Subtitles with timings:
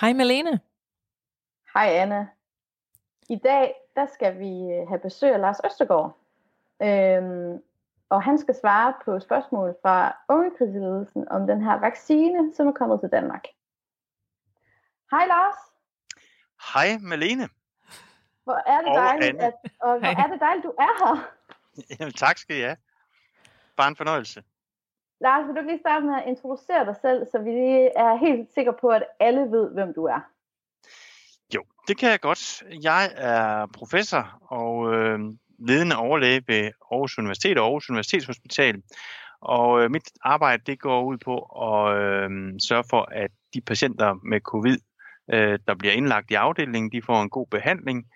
[0.00, 0.60] Hej Malene.
[1.74, 2.30] Hej Anne.
[3.28, 6.18] I dag der skal vi øh, have besøg af Lars Østergaard.
[6.82, 7.62] Øhm,
[8.08, 13.00] og han skal svare på spørgsmål fra ungekrigsledelsen om den her vaccine, som er kommet
[13.00, 13.44] til Danmark.
[15.10, 15.54] Hej Lars.
[16.74, 17.48] Hej Malene.
[18.44, 19.42] Hvor er det Og dejligt, Anne.
[19.44, 20.24] at, og hvor Hej.
[20.24, 21.32] er det dejligt, du er her.
[22.00, 22.76] Jamen, tak skal I have.
[23.76, 24.42] Bare en fornøjelse.
[25.20, 28.16] Lars, vil du ikke lige starte med at introducere dig selv, så vi lige er
[28.16, 30.20] helt sikre på, at alle ved, hvem du er.
[31.54, 32.62] Jo, det kan jeg godt.
[32.82, 35.18] Jeg er professor og øh,
[35.58, 38.82] ledende overlæge ved Aarhus Universitet og Aarhus Universitetshospital.
[39.40, 42.30] Og øh, mit arbejde det går ud på at øh,
[42.68, 44.78] sørge for, at de patienter med covid,
[45.32, 48.06] øh, der bliver indlagt i afdelingen, de får en god behandling.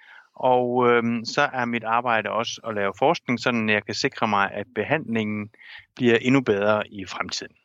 [0.42, 4.28] Og øh, så er mit arbejde også at lave forskning, sådan at jeg kan sikre
[4.28, 5.50] mig, at behandlingen
[5.94, 7.56] bliver endnu bedre i fremtiden.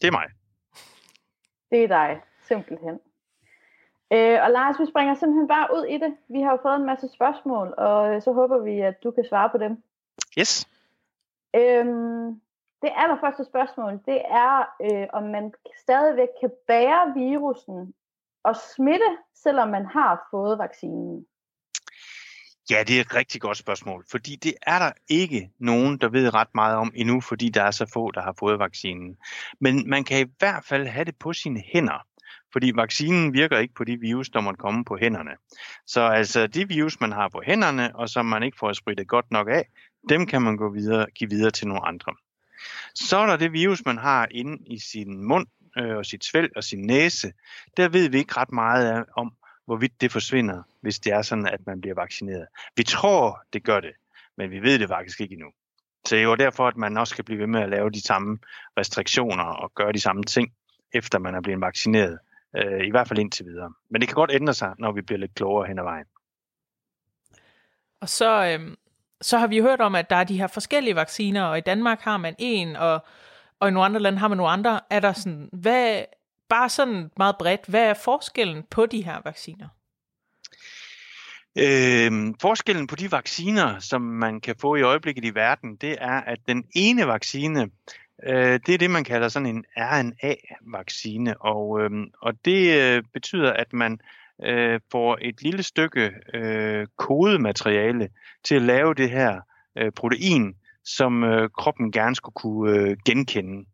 [0.00, 0.26] Det er mig.
[1.70, 3.00] Det er dig, simpelthen.
[4.12, 6.16] Øh, og Lars, vi springer simpelthen bare ud i det.
[6.28, 9.24] Vi har jo fået en masse spørgsmål, og øh, så håber vi, at du kan
[9.28, 9.82] svare på dem.
[10.38, 10.68] Yes.
[11.56, 12.40] Øhm,
[12.82, 15.52] det allerførste spørgsmål, det er, øh, om man
[15.82, 17.94] stadigvæk kan bære virusen
[18.42, 21.26] og smitte, selvom man har fået vaccinen.
[22.70, 26.34] Ja, det er et rigtig godt spørgsmål, fordi det er der ikke nogen, der ved
[26.34, 29.16] ret meget om endnu, fordi der er så få, der har fået vaccinen.
[29.60, 32.06] Men man kan i hvert fald have det på sine hænder,
[32.52, 35.30] fordi vaccinen virker ikke på de virus, der måtte komme på hænderne.
[35.86, 39.30] Så altså de virus, man har på hænderne, og som man ikke får spritet godt
[39.30, 39.68] nok af,
[40.08, 42.14] dem kan man gå videre, give videre til nogle andre.
[42.94, 45.46] Så er der det virus, man har inde i sin mund
[45.78, 47.32] øh, og sit svælg og sin næse.
[47.76, 49.32] Der ved vi ikke ret meget om,
[49.66, 52.46] hvorvidt det forsvinder, hvis det er sådan, at man bliver vaccineret.
[52.76, 53.92] Vi tror, det gør det,
[54.36, 55.50] men vi ved det faktisk ikke endnu.
[56.06, 58.00] Så det er jo derfor, at man også skal blive ved med at lave de
[58.00, 58.38] samme
[58.78, 60.52] restriktioner og gøre de samme ting,
[60.94, 62.18] efter man er blevet vaccineret.
[62.56, 63.72] Øh, I hvert fald indtil videre.
[63.90, 66.06] Men det kan godt ændre sig, når vi bliver lidt klogere hen ad vejen.
[68.00, 68.76] Og så, øhm,
[69.20, 72.00] så har vi hørt om, at der er de her forskellige vacciner, og i Danmark
[72.00, 73.04] har man en, og,
[73.60, 74.80] og i nogle andre lande har man nogle andre.
[74.90, 76.04] Er der sådan, hvad,
[76.48, 79.68] bare sådan meget bredt, hvad er forskellen på de her vacciner?
[81.58, 86.20] Øh, forskellen på de vacciner, som man kan få i øjeblikket i verden, det er,
[86.20, 87.70] at den ene vaccine,
[88.24, 91.90] øh, det er det, man kalder sådan en RNA-vaccine, og, øh,
[92.22, 94.00] og det øh, betyder, at man
[94.44, 98.08] øh, får et lille stykke øh, kodemateriale
[98.44, 99.40] til at lave det her
[99.78, 100.54] øh, protein,
[100.84, 103.64] som øh, kroppen gerne skulle kunne øh, genkende.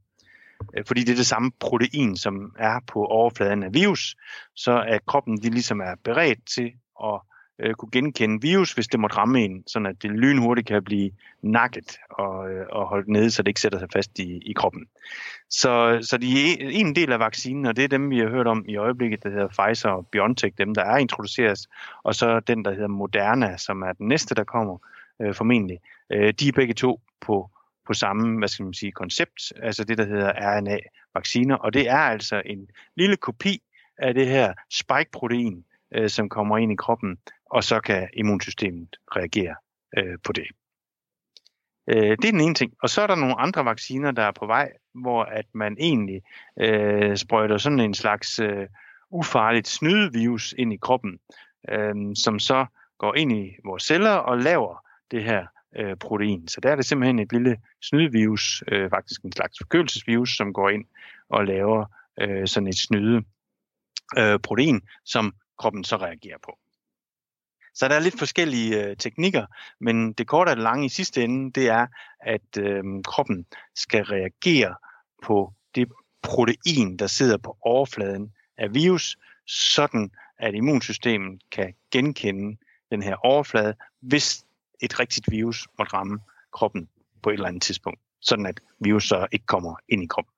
[0.77, 4.17] Øh, fordi det er det samme protein, som er på overfladen af virus,
[4.57, 6.73] så at kroppen de ligesom er beredt til
[7.05, 7.21] at
[7.61, 11.11] øh, kunne genkende virus, hvis det måtte ramme en, sådan at det lynhurtigt kan blive
[11.43, 14.87] nakket og, øh, og holdt nede, så det ikke sætter sig fast i, i kroppen.
[15.51, 18.47] Så, så de er en del af vaccinen, og det er dem, vi har hørt
[18.47, 21.59] om i øjeblikket, der hedder Pfizer og BioNTech, dem der er introduceret,
[22.03, 24.79] og så den, der hedder Moderna, som er den næste, der kommer
[25.23, 25.79] øh, formentlig.
[26.13, 27.51] Øh, de er begge to på,
[27.87, 31.99] på samme, hvad skal man sige, koncept, altså det, der hedder RNA-vacciner, og det er
[31.99, 33.63] altså en lille kopi
[33.99, 35.65] af det her spike-protein,
[35.95, 37.19] øh, som kommer ind i kroppen,
[37.51, 39.55] og så kan immunsystemet reagere
[39.99, 40.47] øh, på det.
[41.89, 42.73] Øh, det er den ene ting.
[42.83, 46.23] Og så er der nogle andre vacciner, der er på vej, hvor at man egentlig
[46.61, 48.67] øh, sprøjter sådan en slags øh,
[49.11, 51.19] ufarligt snydevirus ind i kroppen,
[51.69, 52.67] øh, som så
[52.99, 56.49] går ind i vores celler og laver det her øh, protein.
[56.49, 60.71] Så der er det simpelthen et lille snydevirus, øh, faktisk en slags forkølelsesvirus, som går
[60.71, 60.85] ind
[61.29, 61.85] og laver
[62.21, 63.23] øh, sådan et snyde
[64.19, 66.59] øh, protein, som kroppen så reagerer på.
[67.75, 69.47] Så der er lidt forskellige øh, teknikker,
[69.81, 71.87] men det korte og det lange i sidste ende, det er,
[72.21, 74.75] at øh, kroppen skal reagere
[75.23, 75.89] på det
[76.23, 79.17] protein, der sidder på overfladen af virus,
[79.47, 82.57] sådan at immunsystemet kan genkende
[82.91, 84.45] den her overflade, hvis
[84.81, 86.21] et rigtigt virus måtte ramme
[86.53, 86.89] kroppen
[87.23, 90.35] på et eller andet tidspunkt, sådan at virus så ikke kommer ind i kroppen.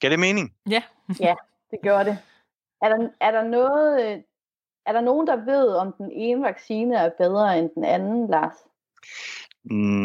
[0.00, 0.54] Giver det mening?
[0.70, 0.82] Ja.
[1.70, 2.18] Det gjorde det.
[2.82, 4.22] Er der, er der noget, øh,
[4.86, 8.56] er der nogen, der ved, om den ene vaccine er bedre end den anden, Lars?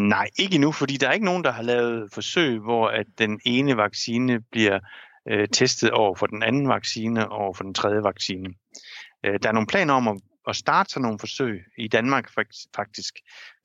[0.10, 3.39] Nej, ikke endnu, fordi der er ikke nogen, der har lavet forsøg, hvor at den
[3.45, 4.80] ene vaccine bliver
[5.27, 8.53] øh, testet over for den anden vaccine og over for den tredje vaccine.
[9.24, 12.30] Øh, der er nogle planer om at, at starte sådan nogle forsøg i Danmark
[12.76, 13.14] faktisk,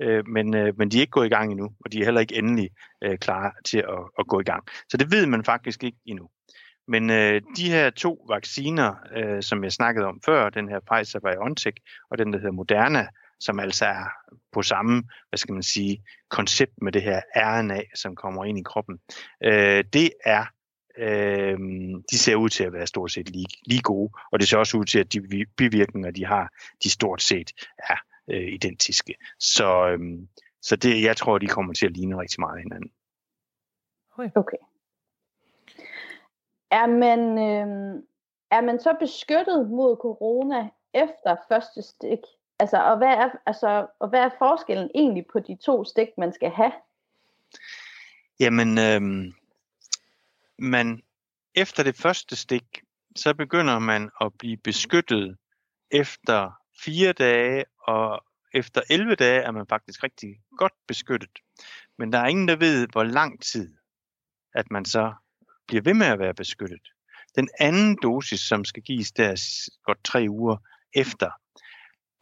[0.01, 2.21] øh, men, øh, men de er ikke gået i gang endnu, og de er heller
[2.21, 2.71] ikke endelig
[3.05, 4.65] øh, klar til at, at gå i gang.
[4.89, 6.29] Så det ved man faktisk ikke endnu.
[6.89, 12.07] Men øh, de her to vacciner, øh, som jeg snakkede om før, den her Pfizer-BioNTech
[12.11, 13.07] og den, der hedder Moderna,
[13.41, 14.05] som altså er
[14.53, 18.63] på samme, hvad skal man sige, koncept med det her RNA, som kommer ind i
[18.63, 18.99] kroppen,
[19.45, 20.45] øh, det er
[20.99, 21.59] øh,
[22.11, 24.77] de ser ud til at være stort set lige, lige gode, og det ser også
[24.77, 26.53] ud til, at de bivirkninger, de har,
[26.83, 27.97] de stort set er
[28.29, 29.15] øh, identiske.
[29.39, 29.99] Så, øh,
[30.63, 32.91] så det, jeg tror, de kommer til at ligne rigtig meget hinanden.
[34.35, 34.57] Okay.
[36.71, 38.03] Er man, øh,
[38.51, 42.19] er man så beskyttet mod corona efter første stik?
[42.59, 46.33] Altså, og hvad er, altså, og hvad er forskellen egentlig på de to stik, man
[46.33, 46.73] skal have?
[48.41, 49.33] Jamen, øh,
[50.63, 51.03] man,
[51.55, 52.65] efter det første stik,
[53.17, 55.37] så begynder man at blive beskyttet
[55.91, 56.53] efter
[56.85, 58.25] fire dage, og
[58.55, 61.39] efter 11 dage er man faktisk rigtig godt beskyttet.
[61.99, 63.77] Men der er ingen, der ved, hvor lang tid,
[64.55, 65.13] at man så
[65.67, 66.89] bliver ved med at være beskyttet.
[67.37, 69.35] Den anden dosis, som skal gives der
[69.85, 70.57] godt tre uger
[70.95, 71.31] efter,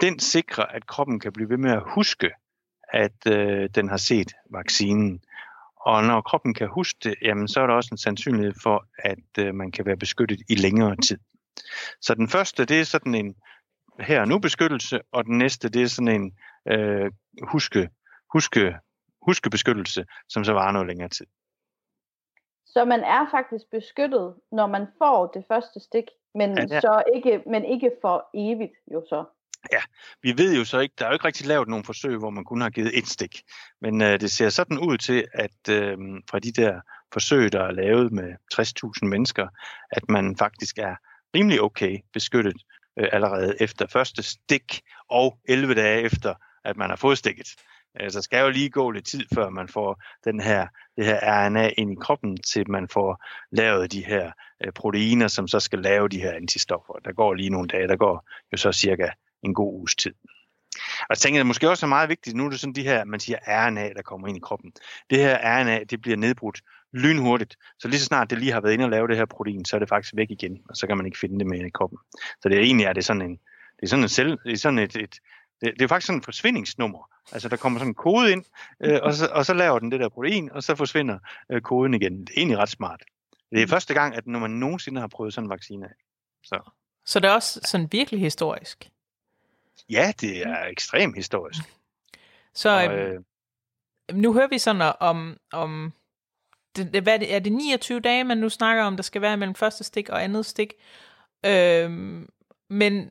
[0.01, 2.31] den sikrer, at kroppen kan blive ved med at huske,
[2.93, 5.23] at øh, den har set vaccinen.
[5.81, 9.39] Og når kroppen kan huske det, jamen, så er der også en sandsynlighed for, at
[9.39, 11.19] øh, man kan være beskyttet i længere tid.
[12.01, 13.37] Så den første, det er sådan en
[14.01, 16.39] her og nu beskyttelse, og den næste, det er sådan en
[16.69, 17.13] øh,
[17.43, 17.91] huske,
[18.33, 18.77] huske,
[19.23, 21.27] huskebeskyttelse, som så varer noget længere tid.
[22.67, 26.05] Så man er faktisk beskyttet, når man får det første stik,
[26.35, 26.81] men, ja, ja.
[26.81, 29.25] Så ikke, men ikke for evigt jo så.
[29.73, 29.81] Ja,
[30.23, 32.45] vi ved jo så ikke, der er jo ikke rigtig lavet nogen forsøg, hvor man
[32.45, 33.43] kun har givet et stik.
[33.81, 35.99] Men øh, det ser sådan ud til, at øh,
[36.31, 36.81] fra de der
[37.13, 39.49] forsøg, der er lavet med 60.000 mennesker,
[39.91, 40.97] at man faktisk er
[41.35, 42.63] rimelig okay beskyttet
[42.99, 44.81] øh, allerede efter første stik
[45.11, 46.35] og 11 dage efter,
[46.65, 47.49] at man har fået stikket.
[48.01, 51.47] Øh, der skal jo lige gå lidt tid, før man får den her, det her
[51.47, 54.33] RNA ind i kroppen, til man får lavet de her
[54.65, 56.95] øh, proteiner, som så skal lave de her antistoffer.
[57.05, 59.09] Der går lige nogle dage, der går jo så cirka
[59.43, 60.15] en god uges tid.
[61.01, 63.05] Og jeg tænker, det måske også er meget vigtigt, nu er det sådan de her,
[63.05, 64.73] man siger RNA, der kommer ind i kroppen.
[65.11, 66.61] Det her RNA, det bliver nedbrudt
[66.93, 67.57] lynhurtigt.
[67.79, 69.77] Så lige så snart det lige har været inde og lave det her protein, så
[69.77, 71.99] er det faktisk væk igen, og så kan man ikke finde det mere i kroppen.
[72.43, 73.39] Så det er egentlig er det sådan en,
[73.77, 75.15] det er sådan en selv, det er sådan et, et
[75.61, 77.11] det, det er faktisk sådan et forsvindingsnummer.
[77.33, 78.45] Altså der kommer sådan en kode ind,
[78.85, 81.19] øh, og, så, og så laver den det der protein, og så forsvinder
[81.53, 82.21] øh, koden igen.
[82.21, 83.03] Det er egentlig ret smart.
[83.51, 85.93] Det er første gang, at når man nogensinde har prøvet sådan en vaccine af.
[86.45, 86.71] Så.
[87.07, 88.91] så det er også sådan virkelig historisk?
[89.89, 91.61] Ja, det er ekstremt historisk.
[92.55, 93.21] Så og, øh,
[94.13, 95.93] nu hører vi sådan om, om
[96.77, 99.37] det, hvad er, det, er det 29 dage, man nu snakker om, der skal være
[99.37, 100.75] mellem første stik og andet stik.
[101.47, 102.29] Øhm,
[102.71, 103.11] men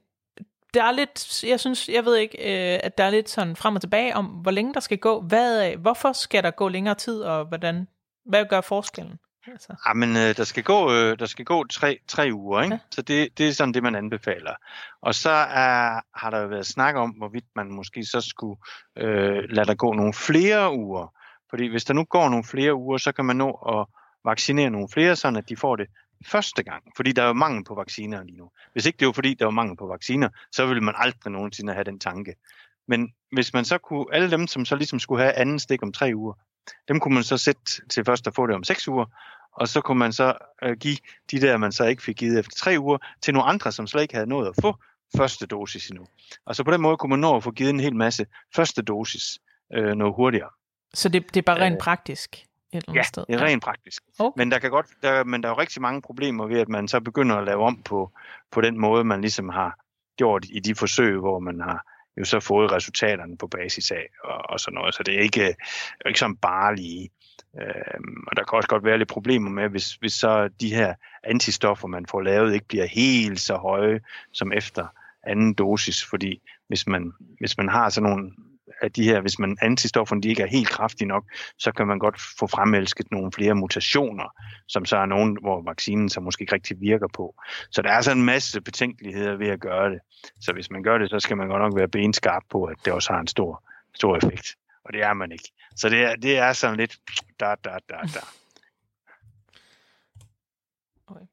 [0.73, 3.75] der er lidt, jeg synes, jeg ved ikke, øh, at der er lidt sådan frem
[3.75, 5.21] og tilbage om, hvor længe der skal gå.
[5.21, 7.87] Hvad, hvorfor skal der gå længere tid, og hvordan,
[8.25, 9.19] hvad gør forskellen?
[9.47, 9.75] Altså.
[9.87, 12.73] Jamen, øh, der skal gå, øh, der skal gå tre, tre uger, ikke?
[12.73, 12.79] Ja.
[12.91, 14.53] så det, det er sådan det, man anbefaler.
[15.01, 18.59] Og så er, har der været snak om, hvorvidt man måske så skulle
[18.97, 21.13] øh, lade der gå nogle flere uger.
[21.49, 23.85] Fordi hvis der nu går nogle flere uger, så kan man nå at
[24.25, 25.87] vaccinere nogle flere, sådan at de får det
[26.25, 26.83] første gang.
[26.95, 28.49] Fordi der er jo mangel på vacciner lige nu.
[28.73, 31.73] Hvis ikke det var fordi, der var mangel på vacciner, så ville man aldrig nogensinde
[31.73, 32.35] have den tanke.
[32.87, 35.91] Men hvis man så kunne, alle dem, som så ligesom skulle have anden stik om
[35.91, 36.33] tre uger,
[36.87, 39.05] dem kunne man så sætte til først at få det om seks uger,
[39.51, 40.33] og så kunne man så
[40.63, 40.97] øh, give
[41.31, 44.01] de der, man så ikke fik givet efter tre uger, til nogle andre, som slet
[44.01, 44.75] ikke havde nået at få
[45.17, 46.05] første dosis endnu.
[46.45, 48.25] Og så på den måde kunne man nå at få givet en hel masse
[48.55, 49.39] første dosis
[49.73, 50.49] øh, noget hurtigere.
[50.93, 52.35] Så det, det er bare rent øh, praktisk?
[52.35, 53.25] Et eller andet ja, sted.
[53.27, 54.03] det er rent praktisk.
[54.19, 54.41] Okay.
[54.41, 56.87] Men der kan godt, der, men der er jo rigtig mange problemer ved, at man
[56.87, 58.11] så begynder at lave om på,
[58.51, 59.79] på den måde, man ligesom har
[60.17, 61.85] gjort i de forsøg, hvor man har
[62.17, 64.95] jo så fået resultaterne på basis af og, og sådan noget.
[64.95, 65.53] Så det er ikke, øh,
[66.05, 67.09] ikke sådan bare lige.
[67.61, 70.93] Øhm, og der kan også godt være lidt problemer med, hvis, hvis så de her
[71.23, 73.99] antistoffer, man får lavet, ikke bliver helt så høje
[74.33, 74.87] som efter
[75.23, 78.31] anden dosis, fordi hvis man, hvis man har sådan nogle
[78.81, 81.23] af de her, hvis man antistofferne de ikke er helt kraftige nok,
[81.57, 84.35] så kan man godt få fremelsket nogle flere mutationer,
[84.67, 87.35] som så er nogen, hvor vaccinen så måske ikke rigtig virker på.
[87.71, 89.99] Så der er så en masse betænkeligheder ved at gøre det.
[90.41, 92.93] Så hvis man gør det, så skal man godt nok være benskarp på, at det
[92.93, 94.55] også har en stor, stor effekt.
[94.83, 95.51] Og det er man ikke.
[95.75, 96.97] Så det er, det er sådan lidt
[97.39, 98.19] da, da, da, da.
[101.07, 101.25] Okay.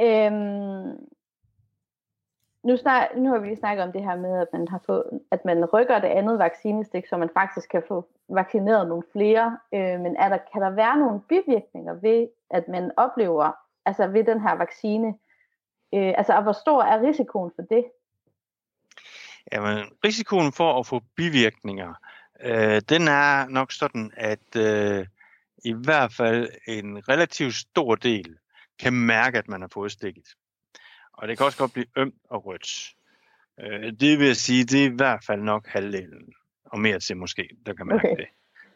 [0.00, 1.15] Øhm,
[2.66, 5.04] nu, snak, nu har vi lige snakket om det her med, at man, har fået,
[5.30, 9.58] at man rykker det andet vaccinestik, så man faktisk kan få vaccineret nogle flere.
[9.74, 13.52] Øh, men er der, kan der være nogle bivirkninger ved, at man oplever,
[13.86, 15.08] altså ved den her vaccine?
[15.94, 17.84] Øh, altså, og hvor stor er risikoen for det?
[19.52, 21.94] Jamen, risikoen for at få bivirkninger,
[22.40, 25.06] øh, den er nok sådan, at øh,
[25.64, 28.36] i hvert fald en relativt stor del
[28.78, 30.26] kan mærke, at man har fået stikket.
[31.16, 32.94] Og det kan også godt blive ømt og rødt.
[33.60, 36.32] Øh, det vil jeg sige, det er i hvert fald nok halvdelen,
[36.64, 38.22] og mere til måske, der kan mærke okay.
[38.22, 38.28] det.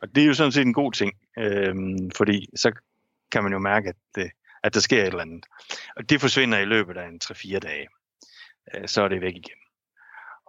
[0.03, 1.75] Og det er jo sådan set en god ting, øh,
[2.17, 2.73] fordi så
[3.33, 4.31] kan man jo mærke, at det,
[4.63, 5.47] at der sker et eller andet.
[5.97, 7.89] Og det forsvinder i løbet af en 3-4 dage.
[8.75, 9.61] Øh, så er det væk igen.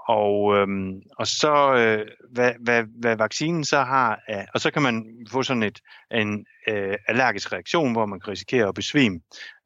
[0.08, 4.20] Og, øhm, og så, øh, hvad, hvad, hvad vaccinen så har,
[4.54, 5.80] og så kan man få sådan et,
[6.12, 9.20] en øh, allergisk reaktion, hvor man kan risikere at besvime,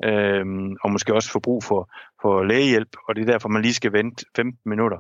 [0.04, 0.46] øh,
[0.82, 1.90] og måske også få brug for,
[2.26, 5.00] på lægehjælp, og det er derfor, man lige skal vente 15 minutter,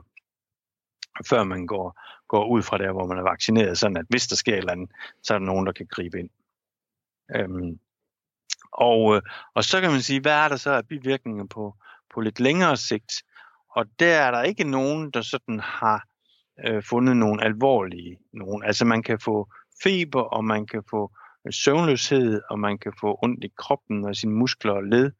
[1.29, 4.35] før man går, går ud fra der, hvor man er vaccineret, sådan at hvis der
[4.35, 4.91] sker et eller andet,
[5.23, 6.29] så er der nogen, der kan gribe ind.
[7.35, 7.79] Øhm,
[8.71, 9.21] og, øh,
[9.53, 11.75] og så kan man sige, hvad er der så af bivirkninger på,
[12.13, 13.13] på lidt længere sigt?
[13.69, 16.07] Og der er der ikke nogen, der sådan har
[16.65, 18.63] øh, fundet nogle alvorlige nogen.
[18.63, 19.49] Altså man kan få
[19.83, 21.11] feber, og man kan få
[21.47, 25.11] øh, søvnløshed, og man kan få ondt i kroppen og sine muskler og led.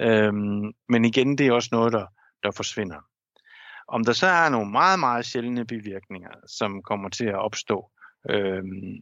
[0.00, 2.06] Øhm, men igen, det er også noget, der,
[2.42, 2.96] der forsvinder.
[3.88, 7.90] Om der så er nogle meget, meget sjældne bivirkninger, som kommer til at opstå,
[8.30, 8.96] øhm,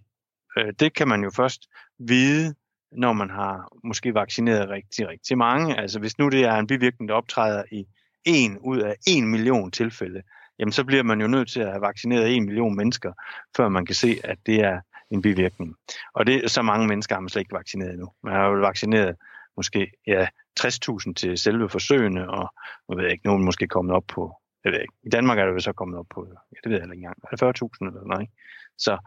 [0.59, 2.55] øh, det kan man jo først vide,
[2.93, 5.81] når man har måske vaccineret rigtig, rigtig mange.
[5.81, 7.87] Altså hvis nu det er en bivirkning, der optræder i
[8.25, 10.23] en ud af en million tilfælde,
[10.59, 13.13] jamen så bliver man jo nødt til at have vaccineret en million mennesker,
[13.57, 15.77] før man kan se, at det er en bivirkning.
[16.15, 18.11] Og det så mange mennesker har man slet ikke vaccineret endnu.
[18.23, 19.17] Man har jo vaccineret
[19.57, 20.29] måske ja,
[20.61, 22.55] 60.000 til selve forsøgene, og
[22.89, 25.53] jeg ved ikke, nogen måske kommet op på, jeg ved ikke, i Danmark er det
[25.53, 28.33] jo så kommet op på, ja, det ved jeg ikke engang, 40.000 eller noget, ikke?
[28.79, 28.99] Så,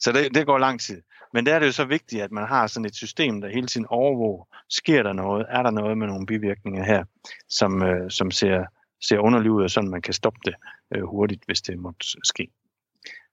[0.00, 1.02] så det, det går lang tid.
[1.32, 3.66] Men der er det jo så vigtigt, at man har sådan et system, der hele
[3.66, 7.04] tiden overvåger, sker der noget, er der noget med nogle bivirkninger her,
[7.48, 8.64] som, øh, som ser,
[9.08, 10.54] ser underlig ud, og sådan man kan stoppe det
[10.94, 12.48] øh, hurtigt, hvis det måtte ske.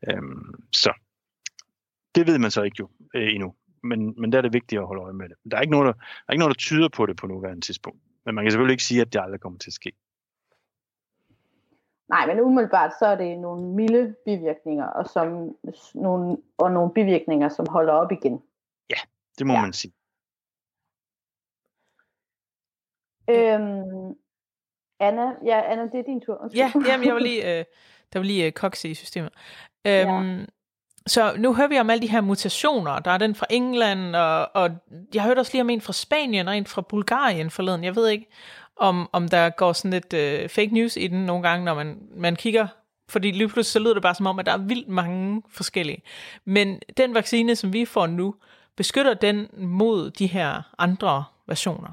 [0.09, 0.93] Øhm, så
[2.15, 4.87] det ved man så ikke jo øh, endnu, men, men der er det vigtigt at
[4.87, 5.37] holde øje med det.
[5.51, 7.61] Der er, ikke noget, der, der er ikke noget, der tyder på det på nuværende
[7.61, 9.91] tidspunkt, men man kan selvfølgelig ikke sige, at det aldrig kommer til at ske.
[12.09, 15.55] Nej, men umiddelbart så er det nogle milde bivirkninger, og, som,
[15.95, 18.41] nogle, og nogle bivirkninger, som holder op igen.
[18.89, 18.99] Ja,
[19.37, 19.61] det må ja.
[19.61, 19.93] man sige.
[23.29, 24.15] Øhm,
[24.99, 26.41] Anna, ja, Anna, det er din tur.
[26.41, 26.61] Undskyld.
[26.61, 27.65] Ja, jamen, jeg var lige, øh,
[28.13, 29.33] der var lige øh, koks i systemet.
[29.87, 30.45] Øhm, ja.
[31.07, 32.99] Så nu hører vi om alle de her mutationer.
[32.99, 34.71] Der er den fra England, og, og
[35.13, 37.83] jeg hørte også lige om en fra Spanien og en fra Bulgarien forleden.
[37.83, 38.27] Jeg ved ikke,
[38.75, 41.97] om, om der går sådan lidt øh, fake news i den nogle gange, når man,
[42.15, 42.67] man kigger.
[43.09, 46.01] Fordi lige pludselig så lyder det bare som om, at der er vildt mange forskellige.
[46.45, 48.35] Men den vaccine, som vi får nu,
[48.77, 51.91] beskytter den mod de her andre versioner?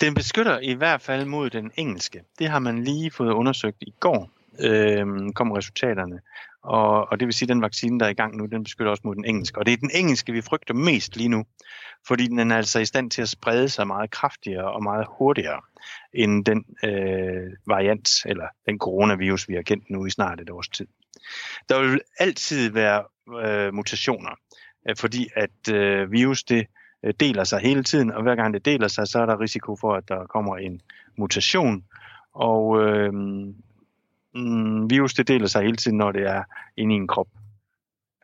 [0.00, 2.20] Den beskytter i hvert fald mod den engelske.
[2.38, 4.30] Det har man lige fået undersøgt i går,
[4.60, 6.20] øh, kom resultaterne.
[6.62, 8.90] Og, og det vil sige, at den vaccine, der er i gang nu, den beskytter
[8.90, 9.58] også mod den engelske.
[9.58, 11.44] Og det er den engelske, vi frygter mest lige nu,
[12.06, 15.60] fordi den er altså i stand til at sprede sig meget kraftigere og meget hurtigere
[16.14, 20.68] end den øh, variant, eller den coronavirus, vi har kendt nu i snart et års
[20.68, 20.86] tid.
[21.68, 23.04] Der vil altid være
[23.44, 24.30] øh, mutationer,
[24.88, 26.66] øh, fordi at øh, virus det
[27.04, 29.76] øh, deler sig hele tiden, og hver gang det deler sig, så er der risiko
[29.76, 30.80] for, at der kommer en
[31.18, 31.84] mutation,
[32.34, 33.12] og øh,
[34.34, 36.42] mm, virus det deler sig hele tiden, når det er
[36.76, 37.28] inde i en krop.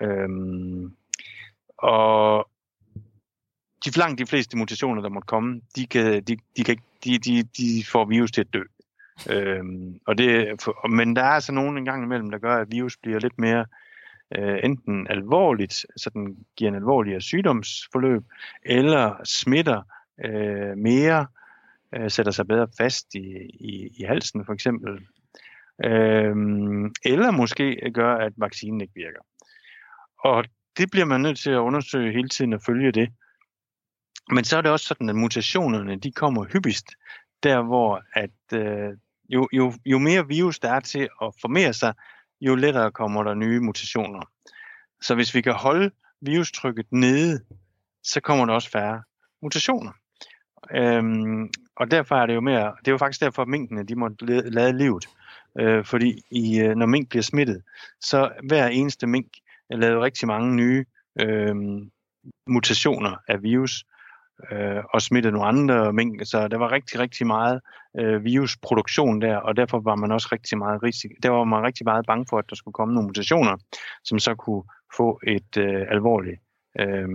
[0.03, 0.93] Øhm,
[1.79, 2.49] og
[3.85, 7.43] de langt de fleste mutationer, der måtte komme, de, kan, de, de, kan, de, de,
[7.43, 8.63] de får virus til at dø.
[9.31, 12.71] Øhm, og det, for, men der er altså nogen en gang imellem, der gør, at
[12.71, 13.67] virus bliver lidt mere
[14.37, 18.23] øh, enten alvorligt, så den giver en alvorligere sygdomsforløb,
[18.63, 19.83] eller smitter
[20.25, 21.27] øh, mere,
[21.95, 25.07] øh, sætter sig bedre fast i, i, i halsen for eksempel,
[25.85, 29.21] Øhm, eller måske gør, at vaccinen ikke virker.
[30.19, 30.45] Og
[30.77, 33.09] det bliver man nødt til at undersøge hele tiden og følge det.
[34.31, 36.87] Men så er det også sådan, at mutationerne de kommer hyppigst
[37.43, 38.91] der, hvor at, øh,
[39.29, 41.95] jo, jo, jo mere virus der er til at formere sig,
[42.41, 44.23] jo lettere kommer der nye mutationer.
[45.01, 47.41] Så hvis vi kan holde virustrykket nede,
[48.03, 49.03] så kommer der også færre
[49.43, 49.93] mutationer.
[50.75, 53.95] Øhm, og derfor er det jo mere, det er jo faktisk derfor, at minkene de
[53.97, 54.11] må
[54.45, 55.09] lade livet.
[55.61, 57.63] Øh, fordi i, øh, når mink bliver smittet,
[58.01, 59.27] så hver eneste mink
[59.71, 60.85] lavet rigtig mange nye
[61.21, 61.55] øh,
[62.47, 63.85] mutationer af virus,
[64.53, 66.21] øh, og smittede nogle andre mink.
[66.25, 67.61] Så der var rigtig, rigtig meget
[67.99, 71.15] øh, virusproduktion der, og derfor var man også rigtig meget risiko.
[71.23, 73.57] Der var man rigtig meget bange for, at der skulle komme nogle mutationer,
[74.05, 74.63] som så kunne
[74.97, 76.41] få et øh, alvorligt
[76.81, 77.09] øh,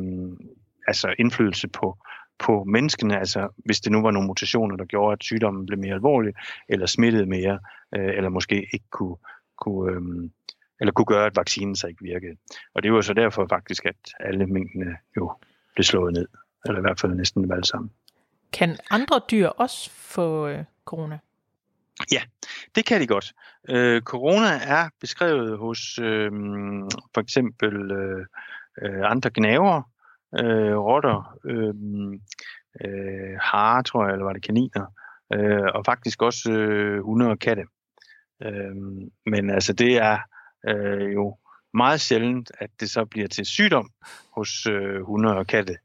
[0.88, 1.98] altså indflydelse på,
[2.40, 5.94] på menneskene, altså hvis det nu var nogle mutationer, der gjorde, at sygdommen blev mere
[5.94, 6.34] alvorlig,
[6.70, 7.60] eller smittede mere,
[7.96, 9.16] øh, eller måske ikke kunne,
[9.62, 10.30] kunne, øh,
[10.80, 12.36] eller kunne gøre, at vaccinen så ikke virkede.
[12.74, 15.34] Og det var så derfor faktisk, at alle mængdene jo
[15.75, 16.28] blev slået ned,
[16.66, 17.92] eller i hvert fald næsten alle sammen.
[18.54, 21.20] Kan andre dyr også få øh, corona?
[22.12, 22.22] Ja,
[22.75, 23.34] det kan de godt.
[23.70, 26.32] Øh, corona er beskrevet hos øh,
[27.13, 28.25] for eksempel øh,
[28.82, 29.82] øh andre gnaver,
[30.40, 31.74] øh, rotter, øh,
[32.82, 34.86] øh, hare, tror jeg, eller var det kaniner,
[35.34, 37.63] øh, og faktisk også øh, hunde og katte.
[38.44, 38.75] Øh,
[39.25, 40.18] men altså det er
[40.70, 41.38] øh, jo
[41.74, 43.90] meget sjældent, at det så bliver til sygdom
[44.36, 45.78] hos øh, hunde og katte.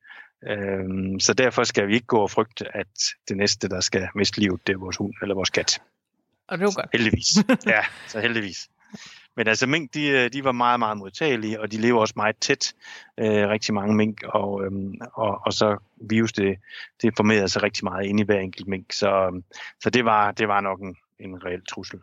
[0.48, 0.88] Øh,
[1.20, 2.88] så derfor skal vi ikke gå og frygte, at
[3.28, 5.82] det næste, der skal miste livet, det er vores hund eller vores kat.
[6.48, 6.88] Og det var godt.
[6.92, 7.26] Heldigvis.
[7.74, 8.68] ja, så heldigvis.
[9.38, 12.36] Men altså mink, de, øh, de var meget, meget modtagelige, og de lever også meget
[12.36, 12.74] tæt,
[13.18, 16.58] øh, rigtig mange mink, og, øhm, og, og så virus, det,
[17.02, 19.44] det formerede sig rigtig meget inde i hver enkelt mink, så, øhm,
[19.80, 22.00] så det, var, det var nok en, en reel trussel.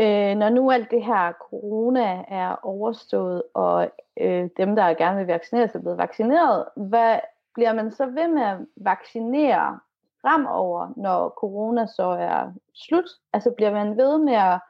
[0.00, 5.26] Øh, når nu alt det her corona er overstået, og øh, dem, der gerne vil
[5.26, 7.20] vaccineres, er blevet vaccineret, hvad
[7.54, 9.80] bliver man så ved med at vaccinere
[10.22, 13.08] fremover, når corona så er slut?
[13.32, 14.60] Altså bliver man ved med at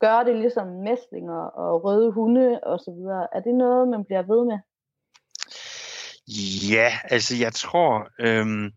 [0.00, 3.26] gøre det ligesom mæslinger og røde hunde og så videre?
[3.32, 4.58] Er det noget, man bliver ved med?
[6.72, 8.72] Ja, altså jeg tror, øhm,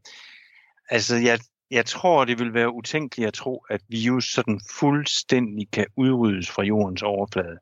[0.90, 1.40] altså jeg,
[1.72, 6.64] jeg tror, det vil være utænkeligt at tro, at virus sådan fuldstændig kan udryddes fra
[6.64, 7.60] jordens overflade.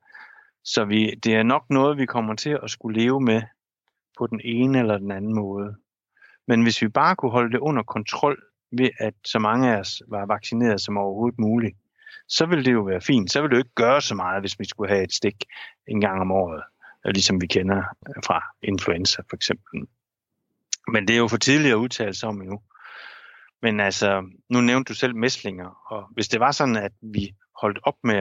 [0.64, 3.42] Så vi, det er nok noget, vi kommer til at skulle leve med
[4.18, 5.76] på den ene eller den anden måde.
[6.48, 10.02] Men hvis vi bare kunne holde det under kontrol ved, at så mange af os
[10.08, 11.78] var vaccineret som overhovedet muligt,
[12.28, 13.32] så ville det jo være fint.
[13.32, 15.36] Så ville det jo ikke gøre så meget, hvis vi skulle have et stik
[15.88, 16.64] en gang om året,
[17.06, 19.88] øh, ligesom vi kender øh, fra influenza for eksempel.
[20.88, 22.62] Men det er jo for tidligt at udtale sig om endnu.
[23.62, 27.80] Men altså, nu nævnte du selv mæslinger, og hvis det var sådan, at vi holdt
[27.84, 28.16] op med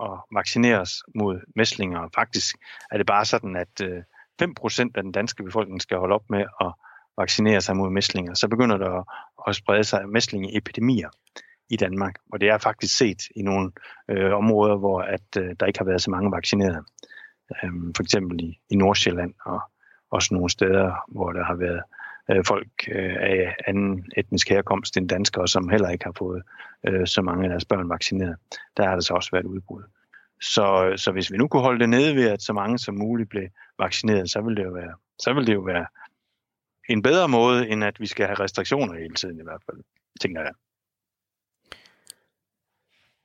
[0.00, 2.56] at vaccinere os mod mæslinger, og faktisk
[2.90, 4.02] er det bare sådan, at øh,
[4.42, 6.72] 5% af den danske befolkning skal holde op med at
[7.18, 9.04] vaccinere sig mod mæslinger, så begynder der at,
[9.48, 11.08] at sprede sig mæslingeepidemier
[11.70, 12.14] i Danmark.
[12.32, 13.72] Og det er faktisk set i nogle
[14.08, 16.84] øh, områder, hvor at, øh, der ikke har været så mange vaccinerede.
[17.62, 19.60] Øhm, for eksempel i, i Nordsjælland og
[20.10, 21.82] også nogle steder, hvor der har været
[22.30, 26.42] øh, folk øh, af anden etnisk herkomst end danskere, som heller ikke har fået
[26.88, 28.36] øh, så mange af deres børn vaccineret.
[28.76, 29.82] Der har der så også været udbrud.
[30.40, 33.28] Så, så hvis vi nu kunne holde det nede ved, at så mange som muligt
[33.28, 33.48] blev
[33.78, 35.86] vaccineret, så ville det jo være, så ville det jo være
[36.88, 39.80] en bedre måde, end at vi skal have restriktioner hele tiden i hvert fald,
[40.20, 40.52] tænker jeg.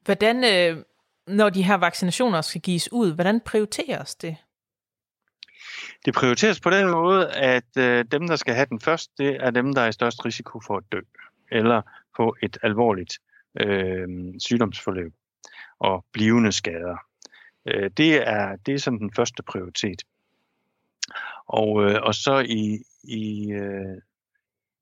[0.06, 0.84] Hvordan, øh,
[1.28, 4.38] når de her vaccinationer skal gives ud, hvordan prioriteres det?
[6.06, 9.52] Det prioriteres på den måde, at øh, dem, der skal have den først, det er
[9.52, 11.00] dem, der er i størst risiko for at dø,
[11.52, 11.82] eller
[12.18, 13.20] få et alvorligt
[13.60, 14.08] øh,
[14.40, 15.14] sygdomsforløb
[15.80, 16.98] og blivende skader.
[17.66, 20.04] Øh, det, er, det er sådan den første prioritet.
[21.48, 23.98] Og, øh, og så i, i, øh,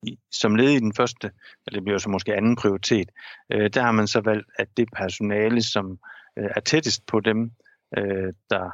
[0.03, 1.31] i, som led i den første,
[1.67, 3.11] eller det bliver så måske anden prioritet,
[3.51, 5.99] øh, der har man så valgt, at det personale, som
[6.37, 7.51] øh, er tættest på dem,
[7.97, 8.71] øh, der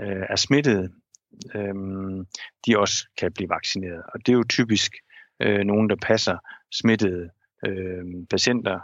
[0.00, 0.92] øh, er smittet,
[1.54, 1.74] øh,
[2.66, 4.02] de også kan blive vaccineret.
[4.14, 4.92] Og det er jo typisk
[5.42, 6.38] øh, nogen, der passer
[6.72, 7.30] smittede
[7.66, 8.80] øh, patienter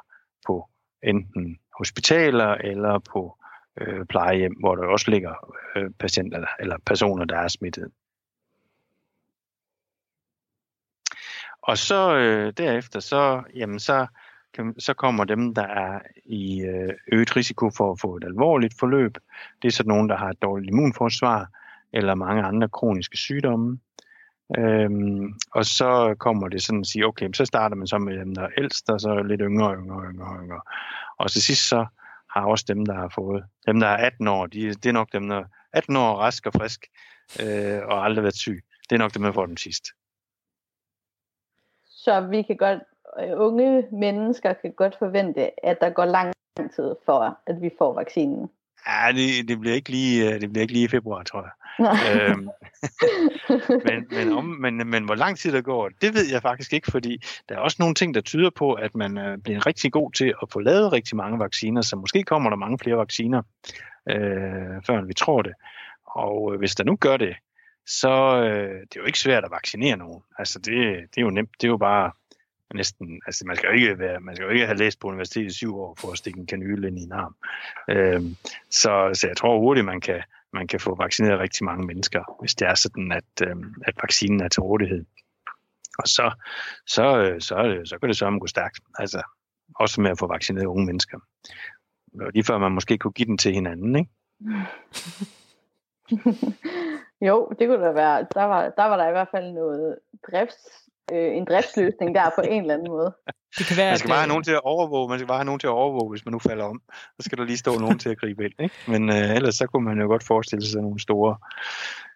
[0.47, 0.71] på
[1.03, 3.39] enten hospitaler eller på
[3.81, 7.91] øh, plejehjem, hvor der også ligger øh, patienter eller personer, der er smittet.
[11.67, 14.07] Og så øh, derefter, så, jamen, så,
[14.55, 18.79] kan, så kommer dem, der er i øh, øget risiko for at få et alvorligt
[18.79, 19.19] forløb.
[19.63, 21.49] Det er sådan nogen, der har et dårligt immunforsvar,
[21.93, 23.79] eller mange andre kroniske sygdomme.
[24.59, 28.35] Øhm, og så kommer det sådan at sige, okay, så starter man så med dem,
[28.35, 30.61] der er ældst, og så lidt yngre, yngre, yngre, yngre.
[31.19, 31.87] Og til sidst så
[32.31, 35.13] har også dem, der har fået, dem der er 18 år, de, det er nok
[35.13, 36.87] dem, der er 18 år, rask og frisk,
[37.43, 38.65] øh, og aldrig været syg.
[38.91, 39.85] Det er nok dem, der får dem sidst.
[42.05, 42.79] Så vi kan godt,
[43.21, 46.33] øh, unge mennesker kan godt forvente, at der går lang
[46.77, 48.51] tid for, at vi får vaccinen.
[48.87, 51.53] Ja, det, det, bliver ikke lige, øh, det bliver ikke lige i februar, tror jeg.
[51.81, 52.49] øhm,
[53.89, 56.91] men, men, om, men, men hvor lang tid der går, det ved jeg faktisk ikke,
[56.91, 60.13] fordi der er også nogle ting, der tyder på, at man øh, bliver rigtig god
[60.13, 63.43] til at få lavet rigtig mange vacciner, så måske kommer der mange flere vacciner,
[64.11, 65.53] øh, før vi tror det.
[66.07, 67.37] Og øh, hvis der nu gør det,
[67.87, 70.23] så øh, det er jo ikke svært at vaccinere nogen.
[70.39, 70.75] Altså det,
[71.15, 71.51] det er jo nemt.
[71.61, 72.13] Det er jo bare
[72.75, 75.51] næsten, altså man skal jo ikke, være, man skal jo ikke have læst på universitetet
[75.51, 77.37] i syv år for at stikke en kanyle ind i en arm.
[77.89, 78.23] Øh,
[78.71, 82.55] så, så jeg tror hurtigt, man kan, man kan få vaccineret rigtig mange mennesker, hvis
[82.55, 85.05] det er sådan, at, øh, at vaccinen er til rådighed.
[85.99, 86.33] Og så,
[86.87, 88.81] så, øh, så, øh, så kan det så gå stærkt.
[88.99, 89.23] Altså,
[89.75, 91.19] også med at få vaccineret unge mennesker.
[92.35, 94.11] Lige før man måske kunne give den til hinanden, ikke?
[97.29, 98.27] Jo, det kunne da være.
[98.35, 100.65] Der var, der var der i hvert fald noget drifts,
[101.13, 103.11] øh, en driftsløsning der på en eller anden måde.
[103.59, 105.45] Det kan være, man skal bare have nogen til at overvåge, man skal bare have
[105.45, 106.83] nogen til at overvåge, hvis man nu falder om.
[107.21, 108.53] Så skal der lige stå nogen til at gribe ind.
[108.59, 108.75] Ikke?
[108.89, 111.37] Men øh, ellers så kunne man jo godt forestille sig nogle store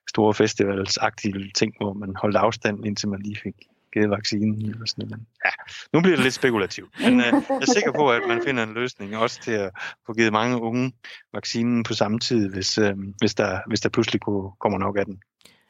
[0.09, 3.55] store festivalsagtige ting, hvor man holdt afstand, indtil man lige fik
[3.93, 4.71] givet vaccinen.
[4.71, 5.25] Eller sådan noget.
[5.45, 5.51] Ja,
[5.93, 6.91] nu bliver det lidt spekulativt.
[7.01, 9.71] Men øh, jeg er sikker på, at man finder en løsning også til at
[10.07, 10.93] få givet mange unge
[11.33, 15.05] vaccinen på samme tid, hvis, øh, hvis, der, hvis der pludselig kunne, kommer nok af
[15.05, 15.23] den.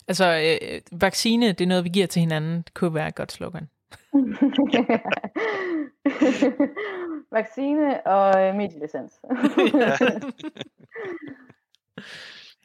[0.08, 2.62] Altså, øh, vaccine, det er noget, vi giver til hinanden.
[2.62, 3.68] Det kunne være et godt slogan.
[7.38, 9.12] vaccine og øh, medielicens.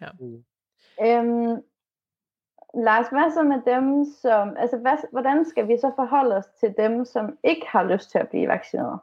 [0.01, 0.09] ja.
[1.01, 1.57] Øhm,
[2.73, 6.73] Lars, hvad så med dem, som, altså hvad, hvordan skal vi så forholde os til
[6.77, 8.99] dem, som ikke har lyst til at blive vaccineret?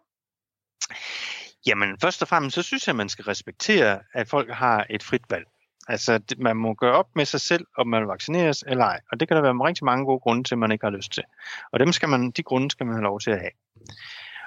[1.67, 5.03] Jamen, først og fremmest, så synes jeg, at man skal respektere, at folk har et
[5.03, 5.47] frit valg.
[5.89, 9.01] Altså, man må gøre op med sig selv, om man vaccineres eller ej.
[9.13, 11.13] Og det kan der være rigtig mange gode grunde til, at man ikke har lyst
[11.13, 11.25] til.
[11.73, 13.51] Og dem skal man, de grunde skal man have lov til at have.